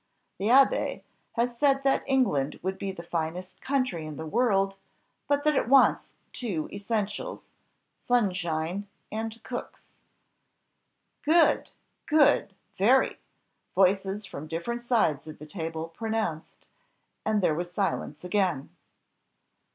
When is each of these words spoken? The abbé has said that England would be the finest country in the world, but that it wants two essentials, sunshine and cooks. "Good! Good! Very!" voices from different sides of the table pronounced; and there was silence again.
The 0.39 0.47
abbé 0.47 1.03
has 1.33 1.55
said 1.59 1.83
that 1.83 2.03
England 2.07 2.59
would 2.63 2.79
be 2.79 2.91
the 2.91 3.03
finest 3.03 3.61
country 3.61 4.07
in 4.07 4.17
the 4.17 4.25
world, 4.25 4.77
but 5.27 5.43
that 5.43 5.55
it 5.55 5.67
wants 5.67 6.13
two 6.33 6.67
essentials, 6.73 7.51
sunshine 8.03 8.87
and 9.11 9.43
cooks. 9.43 9.97
"Good! 11.21 11.69
Good! 12.07 12.55
Very!" 12.77 13.19
voices 13.75 14.25
from 14.25 14.47
different 14.47 14.81
sides 14.81 15.27
of 15.27 15.37
the 15.37 15.45
table 15.45 15.89
pronounced; 15.89 16.67
and 17.23 17.43
there 17.43 17.53
was 17.53 17.71
silence 17.71 18.23
again. 18.23 18.71